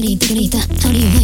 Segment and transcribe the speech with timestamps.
[0.00, 1.19] Diggity, diggity, that.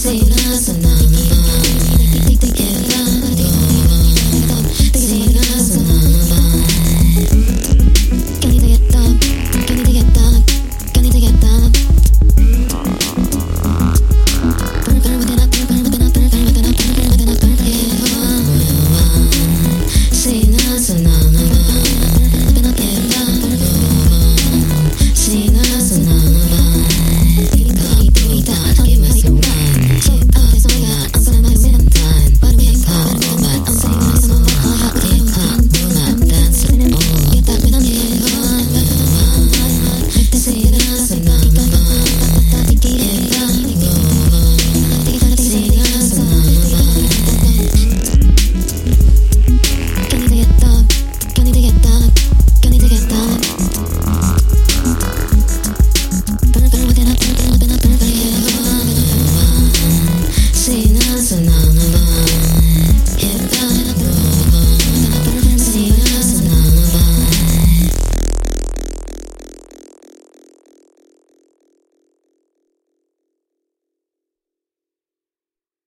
[0.00, 0.16] Say
[0.80, 0.99] na